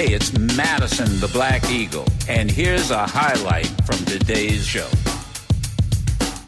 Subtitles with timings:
[0.00, 4.88] Hey, it's Madison the Black Eagle, and here's a highlight from today's show.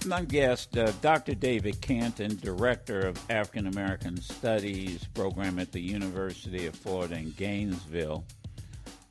[0.07, 1.35] My guest, uh, Dr.
[1.35, 8.25] David Canton, Director of African American Studies program at the University of Florida in Gainesville.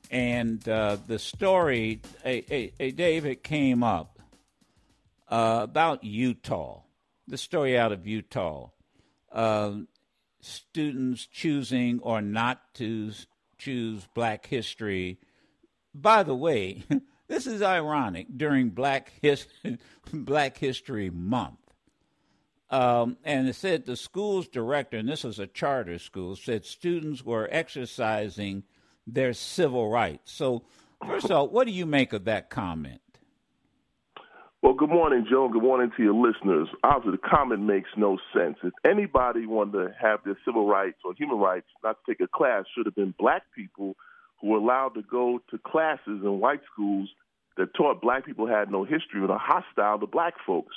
[0.10, 4.18] And uh, the story, a, David, came up
[5.28, 6.82] uh, about Utah,
[7.28, 8.72] the story out of Utah.
[9.32, 9.74] Uh,
[10.40, 13.12] students choosing or not to
[13.62, 15.20] choose black history.
[15.94, 16.84] By the way,
[17.28, 19.48] this is ironic during Black, His-
[20.14, 21.58] black History Month.
[22.70, 27.24] Um, and it said the school's director, and this was a charter school, said students
[27.24, 28.64] were exercising
[29.06, 30.32] their civil rights.
[30.32, 30.64] So,
[31.06, 33.02] first of all, what do you make of that comment?
[34.62, 35.50] Well, good morning, Joe.
[35.50, 36.68] Good morning to your listeners.
[36.84, 38.58] Obviously, the comment makes no sense.
[38.62, 42.28] If anybody wanted to have their civil rights or human rights not to take a
[42.28, 43.96] class, should have been black people
[44.40, 47.10] who were allowed to go to classes in white schools
[47.58, 50.76] that taught black people had no history and are hostile to black folks.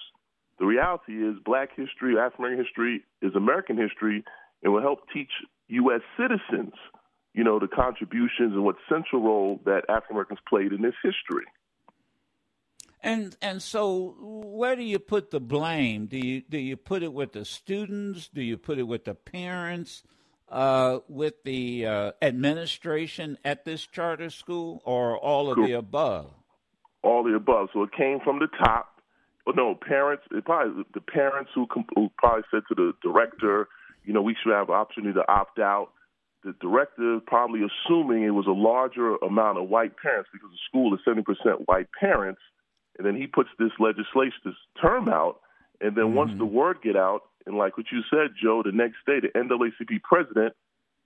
[0.59, 4.25] The reality is, black history, African American history, is American history,
[4.63, 5.31] and will help teach
[5.69, 6.01] U.S.
[6.19, 6.73] citizens,
[7.35, 11.45] you know, the contributions and what central role that African Americans played in this history.
[13.05, 16.07] And and so where do you put the blame?
[16.07, 18.29] Do you do you put it with the students?
[18.29, 20.03] Do you put it with the parents?
[20.49, 25.67] Uh, with the uh, administration at this charter school, or all of Cool.
[25.67, 26.31] the above?
[27.03, 27.69] all the above.
[27.73, 29.01] So it came from the top.
[29.47, 30.25] Well, no, parents.
[30.31, 33.69] It probably the parents who, who probably said to the director,
[34.05, 35.89] you know, we should have an opportunity to opt out.
[36.45, 40.95] The director probably assuming it was a larger amount of white parents because the school
[40.95, 42.41] is seventy percent white parents,
[42.99, 45.41] and then he puts this legislation, this term out,
[45.81, 46.39] and then once mm-hmm.
[46.39, 50.03] the word get out, and like what you said, Joe, the next day the NAACP
[50.03, 50.55] president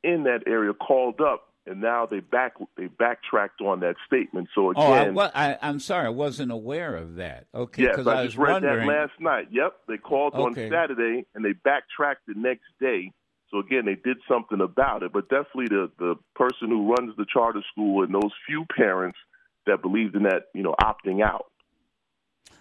[0.05, 4.49] in that area called up, and now they back they backtracked on that statement.
[4.55, 4.83] So again.
[4.85, 7.47] Oh, I, wa- I, I'm sorry, I wasn't aware of that.
[7.55, 8.89] Okay, Yes, I, was just read wondering.
[8.89, 9.49] that last night.
[9.51, 10.67] Yep, they called Okay.
[10.67, 13.13] on Saturday and they backtracked the next day.
[13.51, 15.13] So again, they did something about it.
[15.13, 19.19] But definitely, the the person who runs the charter school and those few parents
[19.67, 21.47] that believed in that, you know, opting out.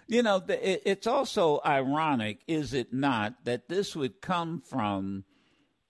[0.08, 5.24] You know, it's also ironic, is it not, that this would come from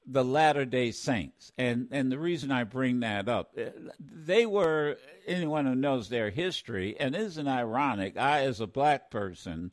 [0.04, 3.68] the Latter Day Saints, and and the reason I bring that up, eh,
[4.00, 4.96] they were
[5.26, 8.16] anyone who knows their history, and isn't ironic?
[8.16, 9.70] I, as a black person,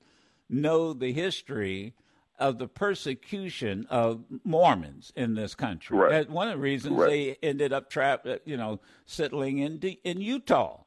[0.49, 1.93] know the history
[2.37, 5.97] of the persecution of Mormons in this country.
[6.09, 7.09] That's one of the reasons Correct.
[7.09, 10.81] they ended up trapped, uh, you know, settling in D- in Utah,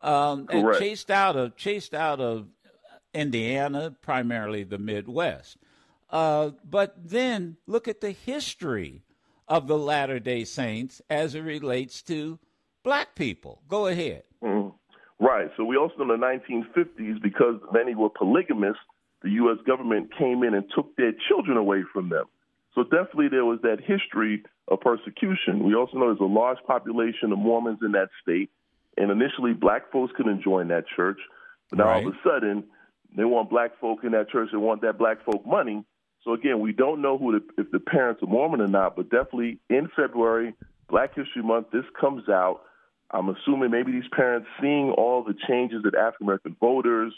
[0.00, 2.46] um, and chased out of chased out of
[3.14, 5.56] Indiana, primarily the Midwest.
[6.10, 9.02] Uh, but then look at the history
[9.48, 12.38] of the Latter day Saints as it relates to
[12.82, 13.62] black people.
[13.68, 14.24] Go ahead.
[14.42, 14.72] Mhm.
[15.18, 15.50] Right.
[15.56, 18.82] So we also know in the 1950s, because many were polygamists,
[19.22, 19.58] the U.S.
[19.66, 22.24] government came in and took their children away from them.
[22.74, 25.62] So definitely there was that history of persecution.
[25.64, 28.50] We also know there's a large population of Mormons in that state,
[28.96, 31.18] and initially black folks couldn't join that church,
[31.70, 32.64] but now all of a sudden
[33.16, 34.48] they want black folk in that church.
[34.52, 35.84] They want that black folk money.
[36.24, 39.10] So again, we don't know who the, if the parents are Mormon or not, but
[39.10, 40.54] definitely in February,
[40.88, 42.60] Black History Month, this comes out.
[43.10, 47.12] I'm assuming maybe these parents seeing all the changes that African American voters,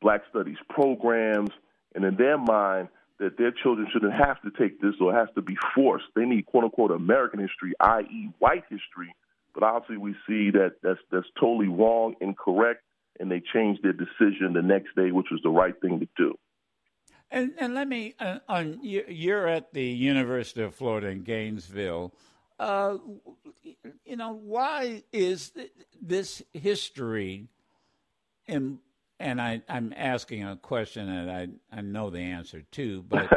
[0.00, 1.50] Black Studies programs,
[1.94, 2.88] and in their mind
[3.18, 6.06] that their children shouldn't have to take this or has to be forced.
[6.14, 9.14] They need quote unquote American history, i.e., white history.
[9.54, 12.82] But obviously, we see that that's that's totally wrong, and incorrect,
[13.18, 16.34] and they changed their decision the next day, which was the right thing to do.
[17.30, 22.12] And and let me uh, on you- you're at the University of Florida in Gainesville.
[22.58, 22.98] Uh,
[24.04, 25.52] you know why is
[26.00, 27.48] this history?
[28.48, 28.78] And
[29.40, 33.28] I I'm asking a question that I I know the answer to, but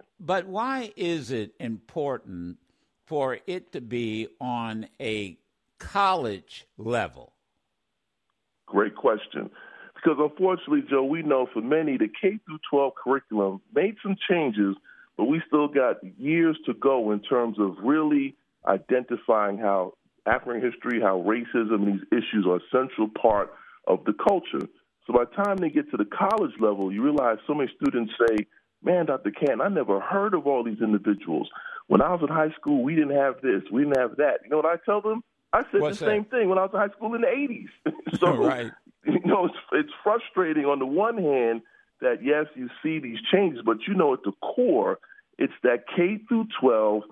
[0.20, 2.58] but why is it important
[3.06, 5.38] for it to be on a
[5.78, 7.32] college level?
[8.70, 9.50] Great question.
[9.96, 14.76] Because unfortunately, Joe, we know for many the K through 12 curriculum made some changes,
[15.16, 18.36] but we still got years to go in terms of really
[18.66, 19.94] identifying how
[20.24, 23.52] African history, how racism and these issues are a central part
[23.88, 24.66] of the culture.
[25.06, 28.12] So by the time they get to the college level, you realize so many students
[28.28, 28.46] say,
[28.82, 29.32] Man, Dr.
[29.32, 31.50] Canton, I never heard of all these individuals.
[31.88, 34.38] When I was in high school, we didn't have this, we didn't have that.
[34.44, 35.22] You know what I tell them?
[35.52, 36.10] I said What's the that?
[36.10, 38.18] same thing when I was in high school in the 80s.
[38.20, 38.70] so Right.
[39.04, 41.62] you know, it's, it's frustrating on the one hand
[42.00, 44.98] that yes, you see these changes, but you know, at the core,
[45.38, 47.02] it's that K through 12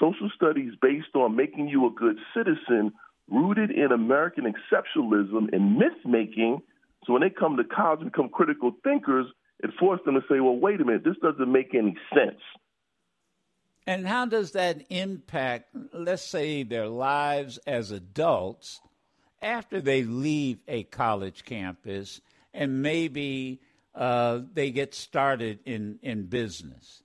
[0.00, 2.92] social studies based on making you a good citizen
[3.30, 6.62] rooted in American exceptionalism and myth making.
[7.04, 9.26] So when they come to college and become critical thinkers,
[9.60, 12.40] it forced them to say, well, wait a minute, this doesn't make any sense.
[13.88, 18.82] And how does that impact, let's say, their lives as adults
[19.40, 22.20] after they leave a college campus
[22.52, 23.62] and maybe
[23.94, 27.02] uh, they get started in, in business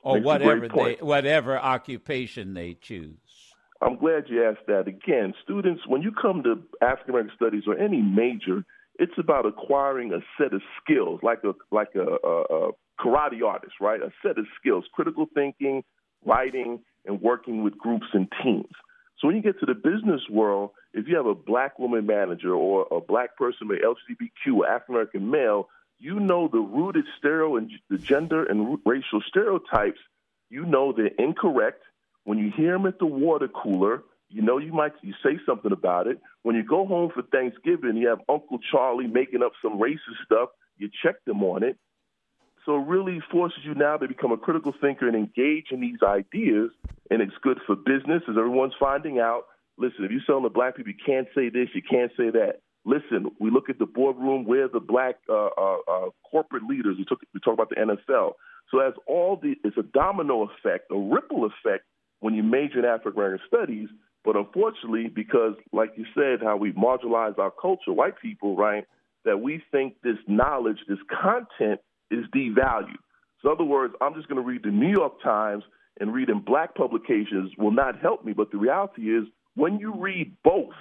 [0.00, 3.54] or whatever they whatever occupation they choose?
[3.80, 4.88] I'm glad you asked that.
[4.88, 8.64] Again, students, when you come to African American studies or any major,
[8.98, 13.74] it's about acquiring a set of skills, like a like a, a, a karate artist,
[13.80, 14.00] right?
[14.02, 15.84] A set of skills: critical thinking,
[16.26, 18.72] writing, and working with groups and teams.
[19.18, 22.52] So when you get to the business world, if you have a black woman manager
[22.52, 25.68] or a black person with LGBTQ African American male,
[25.98, 30.00] you know the rooted stereo and the gender and racial stereotypes.
[30.50, 31.82] You know they're incorrect.
[32.24, 35.72] When you hear them at the water cooler, you know you might you say something
[35.72, 36.20] about it.
[36.42, 40.50] When you go home for Thanksgiving, you have Uncle Charlie making up some racist stuff.
[40.76, 41.78] You check them on it.
[42.66, 46.02] So it really forces you now to become a critical thinker and engage in these
[46.02, 46.70] ideas.
[47.10, 49.44] And it's good for business, as everyone's finding out.
[49.78, 52.60] Listen, if you're selling to black people, you can't say this, you can't say that.
[52.84, 56.96] Listen, we look at the boardroom where the black uh, uh, uh, corporate leaders.
[56.98, 58.32] We, took, we talk about the NFL.
[58.70, 61.84] So as all the, it's a domino effect, a ripple effect
[62.20, 63.88] when you major in African American studies.
[64.24, 68.84] But unfortunately, because like you said, how we marginalize our culture, white people, right?
[69.24, 71.80] That we think this knowledge, this content
[72.10, 72.98] is devalued.
[73.42, 75.64] So, in other words, I'm just going to read the New York Times
[76.00, 78.32] and read in black publications will not help me.
[78.32, 79.24] But the reality is,
[79.54, 80.74] when you read both,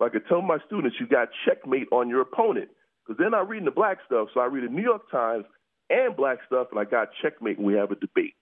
[0.00, 2.68] like I tell my students, you got checkmate on your opponent
[3.04, 4.28] because they're not reading the black stuff.
[4.34, 5.44] So I read the New York Times
[5.90, 8.34] and black stuff, and I got checkmate when we have a debate.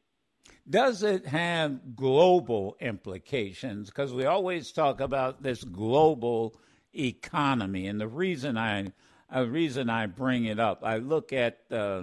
[0.68, 3.88] Does it have global implications?
[3.88, 6.54] Because we always talk about this global
[6.94, 8.92] economy, and the reason I
[9.32, 10.84] a reason I bring it up.
[10.84, 12.02] I look at, uh,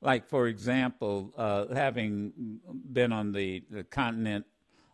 [0.00, 2.60] like, for example, uh, having
[2.92, 4.46] been on the, the continent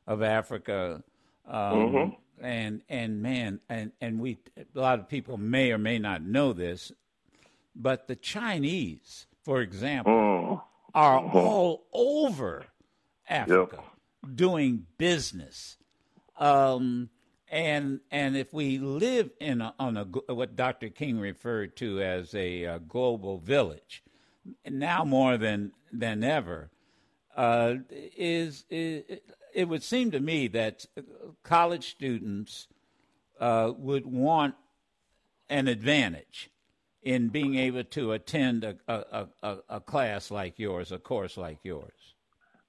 [0.07, 1.03] of Africa,
[1.47, 2.45] um, mm-hmm.
[2.45, 6.53] and and man, and and we a lot of people may or may not know
[6.53, 6.93] this,
[7.75, 10.63] but the Chinese, for example, mm.
[10.95, 11.37] are mm-hmm.
[11.37, 12.65] all over
[13.29, 14.37] Africa yep.
[14.37, 15.77] doing business.
[16.39, 17.11] Um,
[17.51, 20.89] and and if we live in a, on a what Dr.
[20.89, 24.03] King referred to as a, a global village,
[24.65, 26.71] now more than than ever,
[27.37, 29.03] uh, is, is,
[29.53, 30.87] it would seem to me that
[31.43, 32.69] college students
[33.41, 34.55] uh, would want
[35.49, 36.51] an advantage
[37.03, 41.59] in being able to attend a, a, a, a class like yours, a course like
[41.63, 42.15] yours.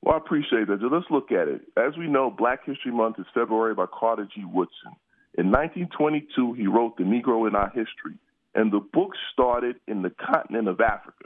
[0.02, 0.80] Well, I appreciate that.
[0.82, 1.62] Let's look at it.
[1.78, 4.44] As we know, Black History Month is February by Carter G.
[4.46, 4.94] Woodson.
[5.38, 8.18] In 1922, he wrote The Negro in Our History,
[8.56, 11.26] and the book started in the continent of Africa,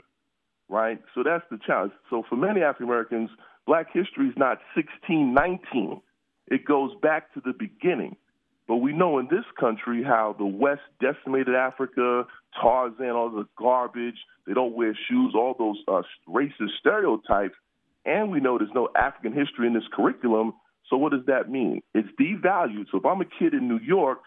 [0.68, 1.00] right?
[1.14, 1.92] So that's the challenge.
[2.10, 3.30] So for many African Americans,
[3.66, 6.00] Black history is not 1619.
[6.48, 8.16] It goes back to the beginning.
[8.68, 12.26] But we know in this country how the West decimated Africa,
[12.60, 17.54] Tarzan, all the garbage, they don't wear shoes, all those uh, racist stereotypes
[18.06, 20.54] and we know there's no African history in this curriculum.
[20.88, 21.82] So what does that mean?
[21.94, 22.86] It's devalued.
[22.90, 24.18] So if I'm a kid in New York,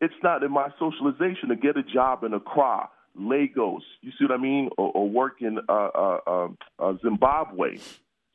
[0.00, 3.82] it's not in my socialization to get a job in Accra, Lagos.
[4.02, 4.70] You see what I mean?
[4.76, 7.78] Or, or work in uh, uh, um, uh, Zimbabwe.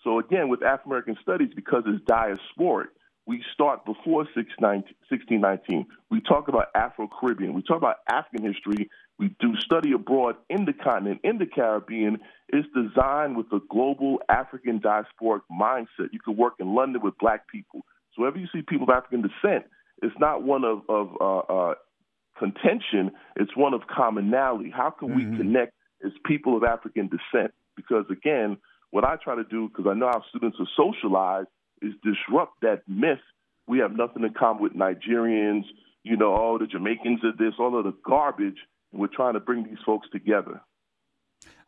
[0.03, 2.88] So again, with African American studies, because it's diasporic,
[3.25, 5.86] we start before 1619.
[6.10, 7.53] We talk about Afro Caribbean.
[7.53, 8.89] We talk about African history.
[9.20, 12.20] We do study abroad in the continent, in the Caribbean.
[12.48, 16.14] It's designed with a global African diasporic mindset.
[16.14, 17.82] You can work in London with black people.
[18.16, 19.66] So wherever you see people of African descent,
[20.02, 21.74] it's not one of, of uh, uh,
[22.40, 24.72] contention, it's one of commonality.
[24.74, 25.32] How can mm-hmm.
[25.32, 25.74] we connect
[26.04, 27.54] as people of African descent?
[27.76, 28.58] Because again,
[28.92, 31.50] what I try to do, because I know our students are socialized,
[31.82, 33.20] is disrupt that myth.
[33.68, 35.64] We have nothing in common with Nigerians,
[36.04, 38.58] you know, all the Jamaicans are this, all of the garbage.
[38.91, 40.62] And we're trying to bring these folks together.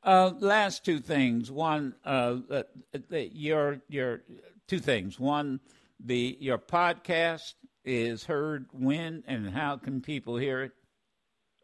[0.03, 1.51] Uh, last two things.
[1.51, 2.63] One, uh, uh,
[3.11, 4.21] your your
[4.67, 5.19] two things.
[5.19, 5.59] One,
[5.99, 7.53] the your podcast
[7.85, 10.71] is heard when and how can people hear it?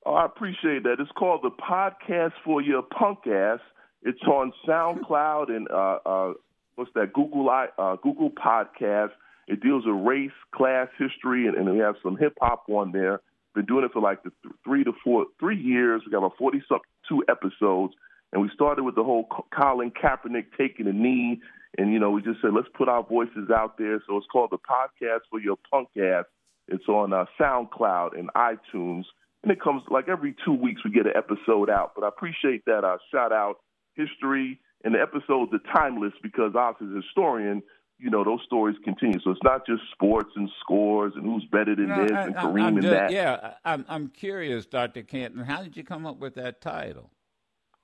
[0.06, 0.98] Oh, I appreciate that.
[1.00, 3.60] It's called the Podcast for Your Punk Ass.
[4.04, 6.34] It's on SoundCloud and uh, uh,
[6.76, 9.10] what's that Google uh, Google Podcast.
[9.48, 13.22] It deals with race, class, history, and, and we have some hip hop on there.
[13.58, 16.04] Been doing it for like the th- three to four three years.
[16.06, 16.62] We got about forty
[17.10, 17.96] two episodes,
[18.32, 21.42] and we started with the whole Colin Kaepernick taking a knee,
[21.76, 24.00] and you know we just said let's put our voices out there.
[24.06, 26.26] So it's called the podcast for your punk ass.
[26.68, 29.06] It's on uh, SoundCloud and iTunes,
[29.42, 31.94] and it comes like every two weeks we get an episode out.
[31.96, 33.56] But I appreciate that uh, shout out
[33.96, 37.64] history and the episodes are timeless because I, as a historian,
[38.00, 39.20] you know, those stories continue.
[39.24, 42.36] So it's not just sports and scores and who's better than no, this I, and
[42.36, 43.12] Kareem I'm and just, that.
[43.12, 45.04] Yeah, I'm I'm curious, Dr.
[45.04, 45.44] Canton.
[45.44, 47.12] How did you come up with that title?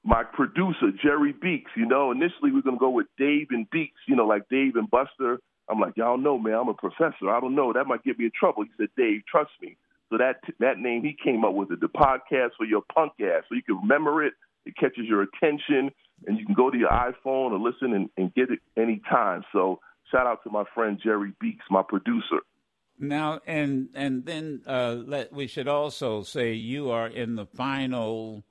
[0.03, 1.72] My producer, Jerry Beeks.
[1.75, 4.00] You know, initially we are gonna go with Dave and Beeks.
[4.08, 5.39] You know, like Dave and Buster.
[5.70, 6.55] I'm like, y'all know, man.
[6.55, 7.29] I'm a professor.
[7.29, 7.74] I don't know.
[7.74, 8.63] That might get me in trouble.
[8.63, 9.77] He said, Dave, trust me.
[10.10, 13.43] So that that name he came up with it, the podcast for your punk ass,
[13.50, 14.34] so you can remember it.
[14.65, 15.91] It catches your attention,
[16.27, 19.43] and you can go to your iPhone or listen and, and get it anytime.
[19.51, 19.79] So
[20.13, 22.39] shout out to my friend Jerry Beeks, my producer.
[23.00, 28.43] Now and and then uh, let we should also say you are in the final.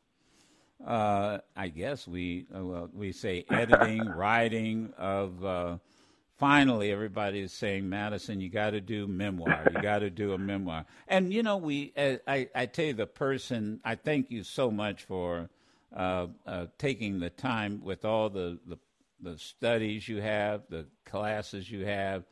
[0.85, 5.45] Uh, I guess we uh, well, we say editing, writing of.
[5.45, 5.78] Uh,
[6.38, 9.64] finally, everybody is saying, Madison, you got to do memoir.
[9.73, 10.87] You got to do a memoir.
[11.07, 11.92] And you know, we.
[11.97, 13.81] Uh, I I tell you, the person.
[13.85, 15.50] I thank you so much for
[15.97, 18.78] uh, uh, taking the time with all the, the
[19.23, 22.25] the studies you have, the classes you have,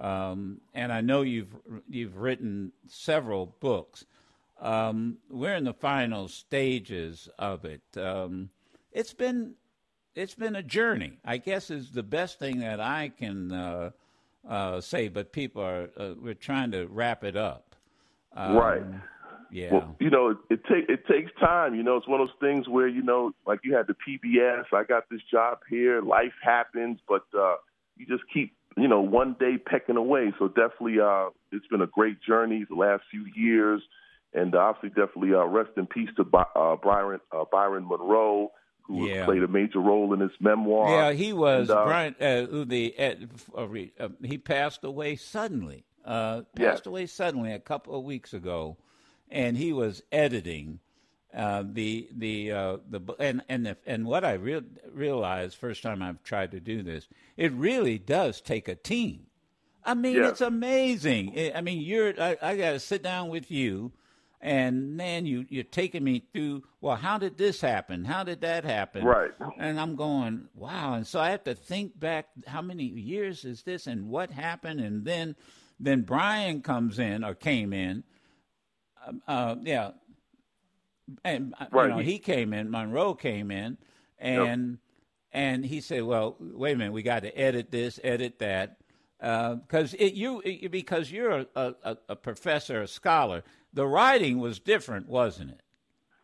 [0.00, 1.54] um, and I know you've
[1.88, 4.04] you've written several books.
[4.60, 7.82] Um, we're in the final stages of it.
[7.96, 8.50] Um,
[8.92, 9.54] it's been
[10.14, 11.18] it's been a journey.
[11.24, 13.90] I guess is the best thing that I can uh,
[14.48, 15.08] uh, say.
[15.08, 17.74] But people are uh, we're trying to wrap it up.
[18.36, 18.82] right.
[19.50, 19.72] Yeah.
[19.72, 21.74] Well, you know, it, it take it takes time.
[21.74, 24.64] You know, it's one of those things where you know, like you had the PBS.
[24.72, 26.02] I got this job here.
[26.02, 27.56] Life happens, but uh,
[27.96, 30.32] you just keep you know one day pecking away.
[30.38, 33.82] So definitely, uh, it's been a great journey the last few years,
[34.34, 38.52] and uh, obviously, definitely uh, rest in peace to By- uh, Byron uh, Byron Monroe.
[38.88, 39.24] Who yeah.
[39.24, 40.88] played a major role in this memoir?
[40.88, 42.14] Yeah, he was and, uh, Brian.
[42.20, 45.84] Uh, the uh, uh, he passed away suddenly.
[46.04, 46.90] Uh, passed yeah.
[46.90, 48.76] away suddenly a couple of weeks ago
[49.30, 50.80] and he was editing
[51.36, 56.00] uh, the the uh, the and and the, and what I real, realized first time
[56.00, 59.26] I've tried to do this, it really does take a team.
[59.84, 60.28] I mean, yeah.
[60.28, 61.52] it's amazing.
[61.54, 63.92] I mean, you're I, I got to sit down with you,
[64.40, 66.62] and man, you you're taking me through.
[66.80, 68.06] Well, how did this happen?
[68.06, 69.04] How did that happen?
[69.04, 69.32] Right.
[69.58, 70.94] And I'm going, wow.
[70.94, 72.28] And so I have to think back.
[72.46, 73.86] How many years is this?
[73.86, 74.80] And what happened?
[74.80, 75.36] And then
[75.78, 78.04] then Brian comes in or came in
[79.26, 79.90] uh, yeah,
[81.24, 81.88] and uh, right.
[81.88, 83.78] you know he came in, Monroe came in,
[84.18, 84.78] and yep.
[85.32, 88.78] and he said, "Well, wait a minute, we got to edit this, edit that."
[89.18, 94.58] Because uh, you, it, because you're a, a, a professor, a scholar, the writing was
[94.58, 95.60] different, wasn't it?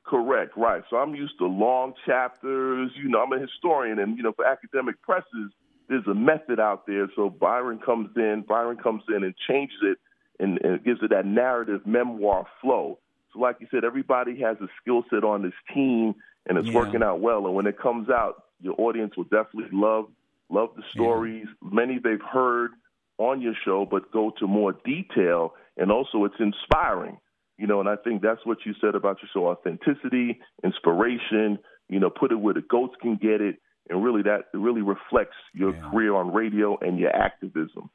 [0.05, 0.83] Correct, right.
[0.91, 2.91] So I'm used to long chapters.
[3.03, 5.53] You know, I'm a historian, and you know, for academic presses,
[5.89, 7.09] there's a method out there.
[7.17, 9.99] So Byron comes in, Byron comes in and changes it
[10.39, 12.99] and, and it gives it that narrative memoir flow.
[13.33, 16.15] So, like you said, everybody has a skill set on this team,
[16.47, 16.75] and it's yeah.
[16.75, 17.47] working out well.
[17.47, 20.07] And when it comes out, your audience will definitely love
[20.51, 21.47] love the stories.
[21.63, 21.69] Yeah.
[21.73, 22.73] Many they've heard
[23.19, 27.19] on your show, but go to more detail, and also it's inspiring.
[27.59, 31.59] You know, and I think that's what you said about your show: authenticity, inspiration.
[31.89, 33.57] You know, put it where the goats can get it,
[33.89, 35.91] and really that really reflects your yeah.
[35.91, 37.91] career on radio and your activism.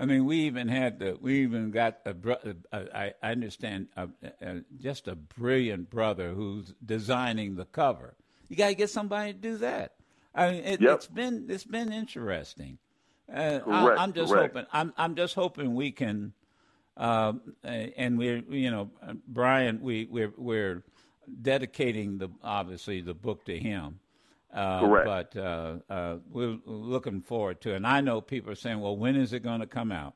[0.00, 4.08] I mean, we even had the, we even got a, a, a I understand a,
[4.40, 8.14] a, just a brilliant brother who's designing the cover.
[8.48, 9.96] You got to get somebody to do that.
[10.34, 12.78] I mean, it, has been it's been interesting.
[13.30, 14.54] Uh, correct, I, am just correct.
[14.56, 16.32] hoping I'm I'm just hoping we can,
[16.96, 18.90] uh, and we're you know
[19.28, 20.82] Brian we we're we're
[21.42, 24.00] dedicating the obviously the book to him.
[24.52, 25.34] Uh, Correct.
[25.34, 27.76] But uh, uh, we're looking forward to it.
[27.76, 30.14] And I know people are saying, well, when is it going to come out?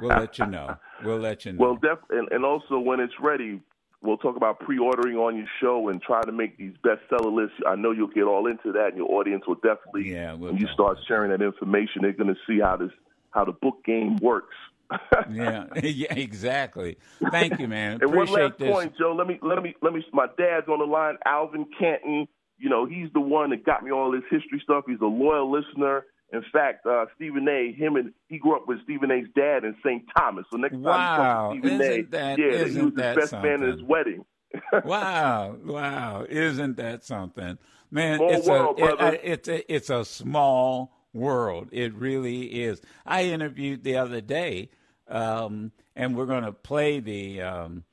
[0.00, 0.76] We'll let you know.
[1.04, 1.58] We'll let you know.
[1.60, 3.60] Well, def- and, and also when it's ready,
[4.02, 7.56] we'll talk about pre-ordering on your show and try to make these bestseller lists.
[7.66, 10.10] I know you'll get all into that, and your audience will definitely.
[10.12, 12.90] Yeah, we'll when you start sharing that information, they're going to see how this
[13.30, 14.54] how the book game works.
[15.30, 16.98] yeah, yeah, exactly.
[17.30, 17.92] Thank you, man.
[17.92, 18.70] and Appreciate one last this.
[18.70, 19.14] point, Joe.
[19.16, 20.04] Let me let me let me.
[20.12, 22.28] My dad's on the line, Alvin Canton
[22.62, 24.84] you know, he's the one that got me all this history stuff.
[24.86, 26.04] He's a loyal listener.
[26.32, 27.72] In fact, uh, Stephen A.
[27.72, 30.04] Him and he grew up with Stephen A.'s dad in St.
[30.16, 30.46] Thomas.
[30.50, 30.92] So next wow.
[30.92, 33.50] time you talk to Stephen isn't A., that, yeah, isn't he was the best something?
[33.50, 34.24] man at his wedding.
[34.84, 36.26] wow, wow!
[36.28, 37.58] Isn't that something,
[37.90, 38.18] man?
[38.18, 39.14] Small it's world, a.
[39.14, 41.68] It, it's a it's a small world.
[41.72, 42.80] It really is.
[43.04, 44.68] I interviewed the other day,
[45.08, 47.84] um, and we're going to play the um,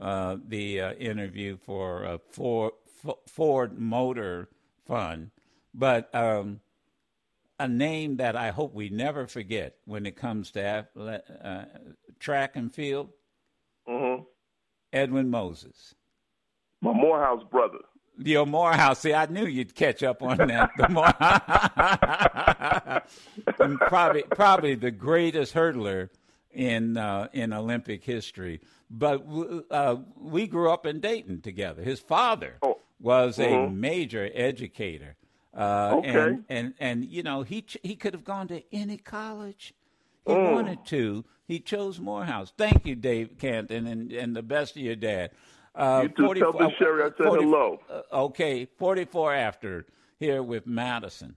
[0.00, 2.18] uh, the uh, interview for uh,
[3.02, 4.48] Ford, Ford Motor
[4.86, 5.30] Fund,
[5.74, 6.60] but um,
[7.58, 11.64] a name that I hope we never forget when it comes to uh,
[12.18, 13.10] track and field.
[13.88, 14.22] Mm-hmm.
[14.92, 15.94] Edwin Moses.
[16.80, 17.78] My Morehouse brother.
[18.18, 19.00] Your Morehouse.
[19.00, 20.70] See, I knew you'd catch up on that.
[20.76, 21.12] The More-
[23.88, 26.10] probably, probably the greatest hurdler
[26.50, 28.60] in uh, in Olympic history.
[28.90, 29.24] But
[29.70, 31.82] uh, we grew up in Dayton together.
[31.82, 32.78] His father oh.
[33.00, 33.54] Was mm-hmm.
[33.54, 35.16] a major educator.
[35.56, 36.08] Uh, okay.
[36.10, 39.74] And, and and you know he ch- he could have gone to any college
[40.26, 40.52] he Mm.
[40.52, 41.24] wanted to.
[41.46, 42.52] He chose Morehouse.
[42.56, 45.30] Thank you, Dave Canton, and, and the best of your dad.
[45.74, 46.34] Uh, You too.
[46.34, 47.80] Tell Miss Sherry I said 40 hello.
[47.88, 49.86] uh, okay, 44 after
[50.18, 51.36] here with Madison.